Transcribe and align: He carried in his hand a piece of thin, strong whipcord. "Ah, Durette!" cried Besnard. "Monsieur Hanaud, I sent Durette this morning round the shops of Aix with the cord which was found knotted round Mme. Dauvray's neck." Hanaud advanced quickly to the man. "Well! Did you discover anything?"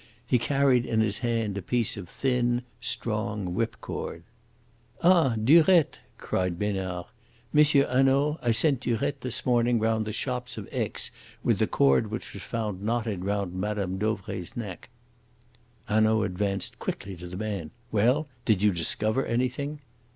He 0.25 0.39
carried 0.39 0.83
in 0.83 0.99
his 0.99 1.19
hand 1.19 1.59
a 1.59 1.61
piece 1.61 1.95
of 1.95 2.09
thin, 2.09 2.63
strong 2.79 3.53
whipcord. 3.53 4.23
"Ah, 5.03 5.35
Durette!" 5.35 5.99
cried 6.17 6.57
Besnard. 6.57 7.05
"Monsieur 7.53 7.85
Hanaud, 7.85 8.39
I 8.41 8.49
sent 8.49 8.79
Durette 8.79 9.21
this 9.21 9.45
morning 9.45 9.77
round 9.77 10.05
the 10.05 10.11
shops 10.11 10.57
of 10.57 10.67
Aix 10.71 11.11
with 11.43 11.59
the 11.59 11.67
cord 11.67 12.09
which 12.09 12.33
was 12.33 12.41
found 12.41 12.81
knotted 12.81 13.23
round 13.25 13.53
Mme. 13.53 13.99
Dauvray's 13.99 14.57
neck." 14.57 14.89
Hanaud 15.87 16.23
advanced 16.23 16.79
quickly 16.79 17.15
to 17.17 17.27
the 17.27 17.37
man. 17.37 17.69
"Well! 17.91 18.27
Did 18.43 18.63
you 18.63 18.71
discover 18.73 19.23
anything?" 19.27 19.81